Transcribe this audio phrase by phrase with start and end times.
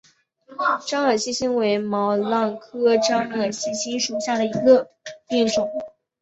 [0.87, 4.89] 獐耳细辛为毛茛科獐耳细辛属下的一个
[5.27, 5.69] 变种。